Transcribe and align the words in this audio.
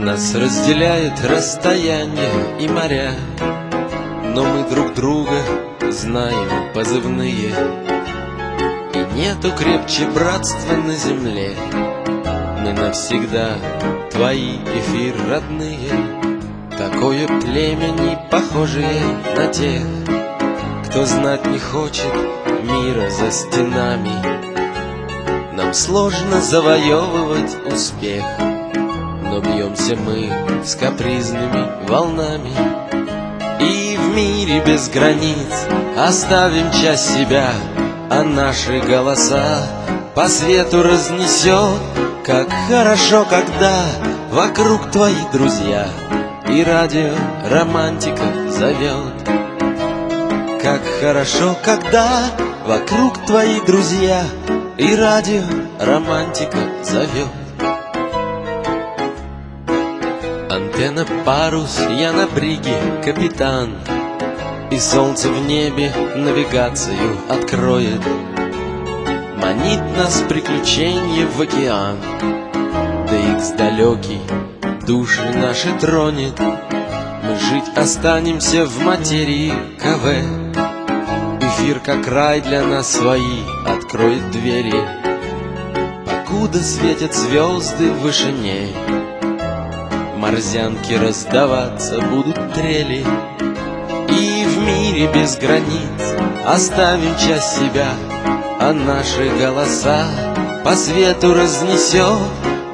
Нас 0.00 0.32
разделяет 0.32 1.24
расстояние 1.24 2.56
и 2.60 2.68
моря 2.68 3.14
Но 4.32 4.44
мы 4.44 4.62
друг 4.70 4.94
друга 4.94 5.42
знаем 5.90 6.72
позывные. 6.72 7.52
И 8.94 9.14
нету 9.16 9.50
крепче 9.58 10.06
братства 10.06 10.76
на 10.76 10.94
земле. 10.94 11.50
Мы 12.60 12.74
навсегда 12.74 13.56
твои 14.12 14.58
эфир 14.58 15.16
родные. 15.28 15.90
Такое 16.78 17.26
племя 17.26 17.88
не 17.88 18.16
похожее 18.30 19.02
на 19.34 19.48
тех 19.48 19.82
Кто 20.86 21.06
знать 21.06 21.44
не 21.44 21.58
хочет 21.58 22.14
мира 22.62 23.10
за 23.10 23.32
стенами. 23.32 24.14
Нам 25.56 25.74
сложно 25.74 26.40
завоевывать 26.40 27.56
успех 27.66 28.47
Но 29.38 29.44
бьемся 29.44 29.94
мы 29.94 30.64
с 30.64 30.74
капризными 30.74 31.86
волнами. 31.88 32.50
И 33.60 33.96
в 33.96 34.12
мире 34.12 34.60
без 34.66 34.88
границ 34.88 35.66
оставим 35.96 36.72
часть 36.72 37.14
себя 37.14 37.52
А 38.10 38.24
наши 38.24 38.80
голоса 38.80 39.64
по 40.16 40.26
свету 40.26 40.82
разнесет. 40.82 41.78
Как 42.26 42.48
хорошо, 42.66 43.24
когда 43.30 43.84
вокруг 44.32 44.90
твои 44.90 45.22
друзья 45.32 45.86
И 46.48 46.64
радио 46.64 47.14
романтика 47.48 48.50
зовет. 48.50 49.14
Как 50.60 50.80
хорошо, 51.00 51.54
когда 51.64 52.24
вокруг 52.66 53.24
твои 53.24 53.60
друзья 53.60 54.24
И 54.78 54.96
радио 54.96 55.44
романтика 55.78 56.58
зовет 56.82 57.47
Антенна 60.58 61.06
парус, 61.24 61.78
я 62.00 62.12
на 62.12 62.26
бриге 62.26 62.76
капитан. 63.04 63.76
И 64.72 64.78
солнце 64.80 65.28
в 65.28 65.46
небе 65.46 65.92
навигацию 66.16 67.16
откроет 67.28 68.00
Манит 69.40 69.80
нас 69.96 70.24
приключение 70.28 71.26
в 71.26 71.40
океан. 71.40 71.98
Да 73.08 73.16
икс 73.32 73.50
далекий 73.52 74.20
души 74.84 75.22
наши 75.32 75.70
тронет 75.78 76.36
Мы 76.40 77.38
жить 77.38 77.76
останемся 77.76 78.66
в 78.66 78.82
материи 78.82 79.52
КВ. 79.80 80.06
Эфир, 81.40 81.78
как 81.78 82.08
рай 82.08 82.40
для 82.40 82.66
нас 82.66 82.90
свои, 82.90 83.42
откроет 83.64 84.28
двери 84.32 84.74
Покуда 86.04 86.58
светят 86.58 87.14
звезды 87.14 87.92
в 87.92 88.00
вышине 88.00 88.70
Морзянки 90.18 90.94
раздаваться 90.94 92.00
будут 92.00 92.52
трели. 92.52 93.04
И 94.08 94.44
в 94.46 94.58
мире 94.58 95.06
без 95.14 95.36
границ 95.36 96.16
оставим 96.44 97.16
часть 97.16 97.56
себя. 97.56 97.86
А 98.58 98.72
наши 98.72 99.28
голоса 99.38 100.08
по 100.64 100.74
свету 100.74 101.34
разнесет. 101.34 102.18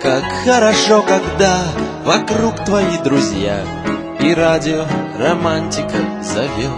Как 0.00 0.24
хорошо, 0.46 1.02
когда 1.02 1.58
вокруг 2.06 2.64
твои 2.64 2.96
друзья. 3.04 3.60
И 4.20 4.32
радио 4.32 4.86
романтика 5.18 5.98
зовет. 6.22 6.72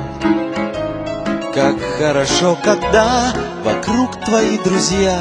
Как 1.55 1.77
хорошо, 1.97 2.59
когда 2.65 3.33
вокруг 3.63 4.21
твои 4.25 4.59
друзья. 4.59 5.17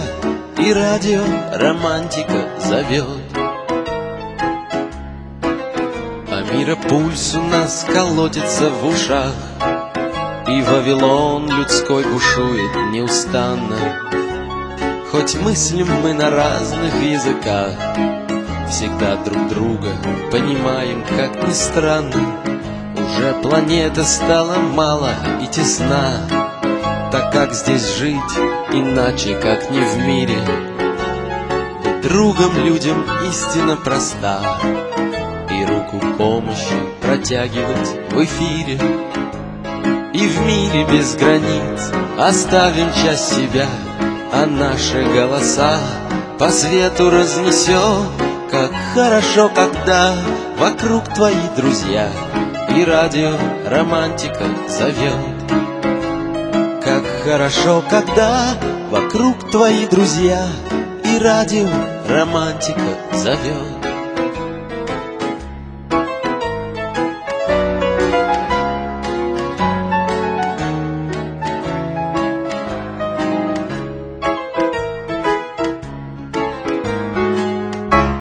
И 0.58 0.74
радио 0.74 1.22
романтика 1.54 2.50
зовет 2.68 3.45
мира 6.54 6.76
пульс 6.76 7.36
у 7.36 7.42
нас 7.42 7.86
колотится 7.92 8.70
в 8.70 8.88
ушах. 8.88 9.34
И 10.48 10.62
Вавилон 10.62 11.50
людской 11.50 12.04
бушует 12.04 12.76
неустанно. 12.92 13.78
Хоть 15.12 15.36
мыслим 15.36 15.88
мы 16.04 16.14
на 16.14 16.30
разных 16.30 16.94
языках 17.02 17.74
Всегда 18.70 19.16
друг 19.18 19.48
друга 19.48 19.96
понимаем, 20.32 21.04
как 21.04 21.48
ни 21.48 21.54
странно. 21.54 22.42
Уже 22.96 23.34
планета 23.42 24.04
стала 24.04 24.58
мало 24.58 25.12
и 25.42 25.48
тесна. 25.48 26.28
Так 27.12 27.32
как 27.32 27.54
здесь 27.54 27.96
жить 27.96 28.20
иначе, 28.74 29.36
как 29.36 29.70
не 29.72 29.80
в 29.80 29.98
мире? 30.00 30.38
Другом 32.04 32.58
людям 32.58 33.06
истина 33.30 33.78
проста 33.78 34.60
И 35.56 35.66
руку 35.66 36.00
помощи 36.18 36.76
протягивать 37.02 38.12
в 38.12 38.24
эфире. 38.24 38.78
И 40.14 40.28
в 40.28 40.42
мире 40.46 40.86
без 40.86 41.16
границ 41.16 41.92
оставим 42.18 42.88
часть 42.94 43.36
себя 43.36 43.68
А 44.34 44.46
наши 44.46 45.04
голоса 45.04 45.80
по 46.38 46.50
свету 46.50 47.10
разнесет 47.10 48.08
Как 48.52 48.72
хорошо, 48.94 49.50
когда 49.50 50.16
вокруг 50.58 51.14
твои 51.14 51.48
друзья 51.56 52.10
и 52.76 52.84
радио 52.84 53.32
романтика 53.68 54.46
зовет. 54.68 55.52
Как 56.84 57.04
хорошо, 57.24 57.82
когда 57.90 58.56
вокруг 58.90 59.50
твои 59.52 59.86
друзья 59.88 60.46
И 61.06 61.18
радио 61.18 61.70
романтика 62.10 62.82
зовет 63.14 63.75